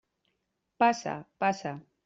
[0.83, 1.15] Passa,
[1.45, 1.77] passa.